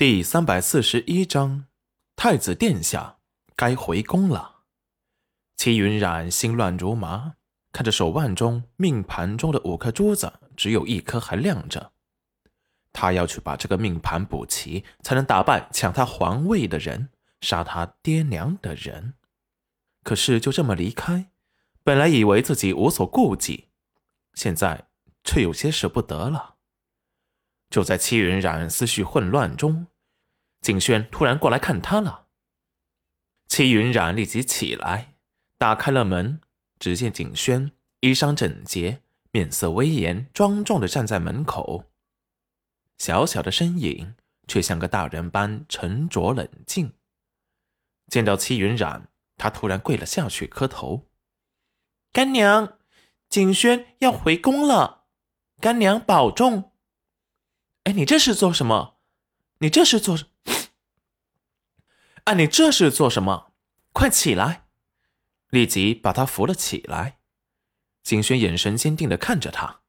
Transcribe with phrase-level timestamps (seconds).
[0.00, 1.66] 第三百四十一章，
[2.16, 3.18] 太子殿下
[3.54, 4.62] 该回宫了。
[5.58, 7.34] 戚云染心乱如麻，
[7.70, 11.92] 看着手腕中命盘中的五颗珠子，只有一颗还亮着。
[12.94, 17.10] 他要去把这个命盘补齐，才能打败抢他皇位的人，
[17.42, 19.12] 杀他爹娘的人。
[20.02, 21.30] 可是就这么离开，
[21.84, 23.68] 本来以为自己无所顾忌，
[24.32, 24.88] 现在
[25.22, 26.56] 却有些舍不得了。
[27.68, 29.86] 就在戚云染思绪混乱中，
[30.60, 32.26] 景轩突然过来看他了。
[33.48, 35.14] 戚云染立即起来，
[35.58, 36.40] 打开了门，
[36.78, 41.84] 只见景轩衣裳整洁，面色威严庄重的站在门口，
[42.98, 44.14] 小小的身影
[44.46, 46.92] 却像个大人般沉着冷静。
[48.08, 51.08] 见到戚云染，他突然跪了下去，磕头
[52.12, 52.78] ：“干娘，
[53.28, 55.06] 景轩要回宫了，
[55.60, 56.72] 干娘保重。”
[57.84, 58.98] 哎，你这是做什么？
[59.58, 60.18] 你这是做……
[62.24, 63.52] 啊，你这是做什么？
[63.92, 64.64] 快起来！
[65.50, 67.18] 立即把他扶了起来。
[68.02, 69.80] 景轩眼神坚定的看着他。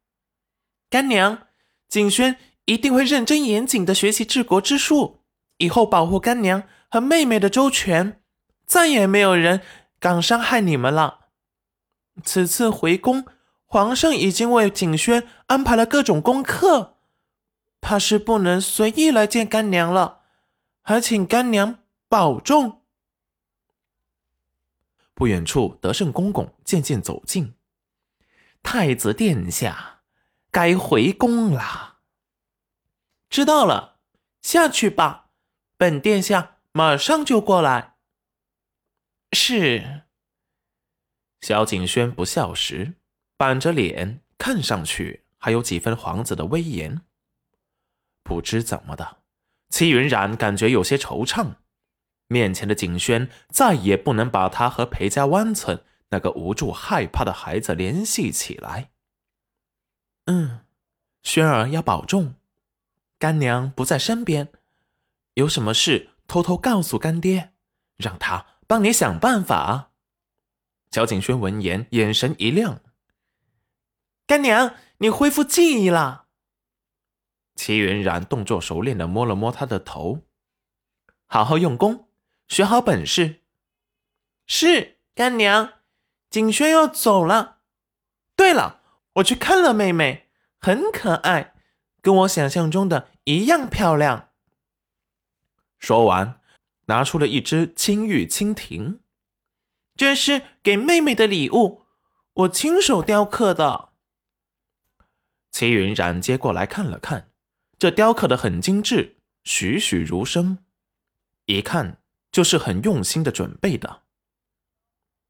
[0.89, 1.47] 干娘，
[1.87, 5.23] 景轩一定会认真严谨的学习治国之术，
[5.57, 8.21] 以后保护干娘和妹妹的周全，
[8.65, 9.61] 再也没有人
[9.99, 11.27] 敢伤害你们了。
[12.23, 13.25] 此次回宫，
[13.65, 16.97] 皇上已经为景轩安排了各种功课。
[17.79, 20.21] 怕是不能随意来见干娘了，
[20.81, 21.79] 还请干娘
[22.11, 22.81] 保重。
[25.13, 27.55] 不远处，德胜公公渐渐走近。
[28.61, 30.01] 太子殿下，
[30.51, 31.99] 该回宫了。
[33.29, 34.01] 知道了，
[34.41, 35.29] 下去吧。
[35.77, 37.95] 本殿下马上就过来。
[39.31, 40.01] 是。
[41.39, 42.95] 萧景轩不笑时，
[43.37, 47.03] 板着脸，看上去还有几分皇子的威严。
[48.21, 49.19] 不知怎么的，
[49.69, 51.55] 戚云染感觉有些惆怅。
[52.31, 58.91] 面前的景轩再也不能把他和裴家湾村那个无助害怕的孩子联系起来。
[60.27, 60.61] 嗯，
[61.23, 62.35] 轩儿要保重，
[63.19, 64.47] 干娘不在身边，
[65.33, 67.51] 有什么事偷偷告诉干爹，
[67.97, 69.91] 让他帮你想办法。
[70.91, 72.81] 萧景轩闻言，眼神一亮
[74.25, 76.27] ：“干娘，你恢复记忆了。”
[77.55, 80.21] 齐云然动作熟练的摸了摸他的头，
[81.27, 82.07] 好好用功，
[82.51, 83.39] 学好本事。
[84.45, 85.75] 是干娘，
[86.29, 87.59] 景轩要走了。
[88.35, 88.81] 对了，
[89.13, 90.27] 我去看了妹妹，
[90.59, 91.53] 很可爱，
[92.01, 94.31] 跟我想象中的一样漂亮。
[95.79, 96.41] 说完，
[96.87, 98.99] 拿出了一只青玉蜻蜓，
[99.95, 101.83] 这是给妹妹的礼物，
[102.33, 103.93] 我亲手雕刻的。
[105.51, 107.29] 齐云染接过来看了看。
[107.79, 110.57] 这雕刻的很精致，栩栩如生，
[111.45, 112.00] 一看
[112.31, 114.03] 就是很用心的准备的。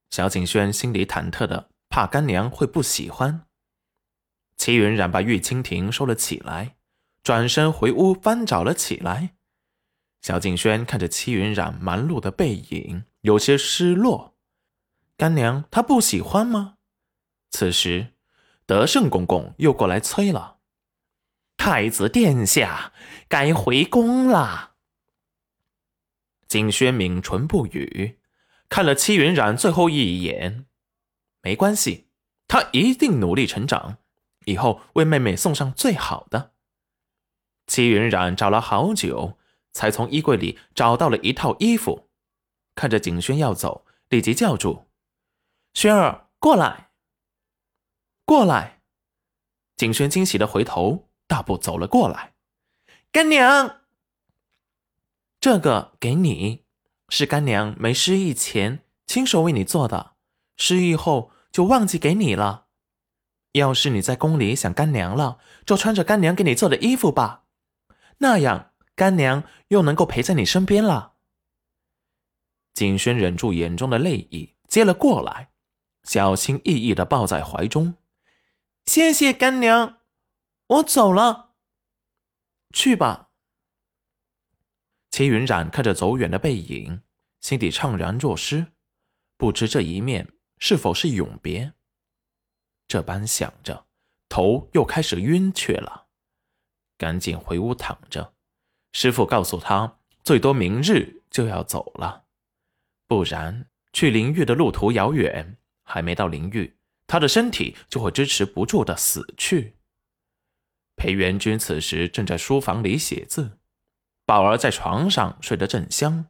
[0.09, 3.47] 小景轩心里忐忑的，怕干娘会不喜欢。
[4.57, 6.75] 齐云染把玉蜻蜓收了起来，
[7.23, 9.35] 转身回屋翻找了起来。
[10.21, 14.35] 小景轩看着齐云染忙碌的背影，有些失落。
[15.17, 16.75] 干娘她不喜欢吗？
[17.49, 18.13] 此时，
[18.65, 20.57] 德胜公公又过来催了。
[21.57, 22.93] 太子殿下
[23.27, 24.70] 该回宫了。
[26.51, 28.19] 景轩抿唇不语，
[28.67, 30.65] 看了戚云染最后一眼。
[31.41, 32.09] 没关系，
[32.45, 33.99] 他一定努力成长，
[34.43, 36.51] 以后为妹妹送上最好的。
[37.67, 39.37] 戚云染找了好久，
[39.71, 42.09] 才从衣柜里找到了一套衣服。
[42.75, 44.89] 看着景轩要走，立即叫住
[45.73, 46.89] ：“轩儿，过来，
[48.25, 48.81] 过来！”
[49.77, 51.07] 景轩惊喜的回头。
[51.27, 52.33] 大步走了过来，
[53.09, 53.80] 干娘，
[55.41, 56.65] 这个给你，
[57.09, 60.13] 是干娘没失忆前亲手为你做的，
[60.55, 62.67] 失忆后就忘记给你了。
[63.53, 67.45] 要是你在宫里想干娘了，就穿着干娘给你做的衣服吧，
[68.19, 71.13] 那样干娘又能够陪在你身边了。
[72.75, 75.49] 景轩忍住眼中的泪意，接了过来，
[76.03, 77.95] 小心翼翼的抱在怀中。
[78.85, 79.97] 谢谢干娘。
[80.67, 81.55] 我走了，
[82.71, 83.30] 去吧。
[85.11, 87.01] 齐云染看着走远的背影，
[87.41, 88.67] 心底怅然若失，
[89.37, 91.73] 不知这一面是否是永别。
[92.87, 93.85] 这般想着，
[94.29, 96.07] 头又开始晕厥了，
[96.97, 98.33] 赶紧回屋躺着。
[98.93, 102.25] 师傅告诉他，最多明日就要走了，
[103.05, 109.75] 不然去灵域的路途遥远，还没到灵域，他的身体就会支持不住的死去。
[110.95, 113.59] 裴元君此时正在书房里写字，
[114.31, 116.27] 宝儿在床上睡得正香。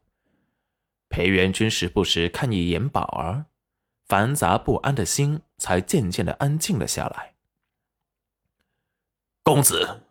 [1.08, 3.46] 裴元君时不时看一眼宝儿，
[4.08, 7.36] 繁杂不安的心才渐渐的安静了下来。
[9.44, 10.02] 公子，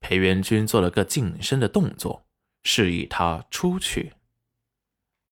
[0.00, 2.26] 裴元君做了个近身的动作，
[2.64, 4.14] 示意他出去。